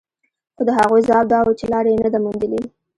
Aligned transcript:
خو 0.55 0.61
د 0.67 0.69
هغوی 0.79 1.01
ځواب 1.07 1.25
دا 1.33 1.39
و 1.43 1.57
چې 1.59 1.65
لاره 1.71 1.89
يې 1.93 1.99
نه 2.05 2.09
ده 2.13 2.19
موندلې. 2.25 2.61